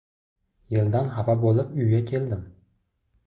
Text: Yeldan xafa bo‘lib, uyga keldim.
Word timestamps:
Yeldan 0.75 1.11
xafa 1.17 1.35
bo‘lib, 1.45 1.77
uyga 1.83 1.99
keldim. 2.13 2.43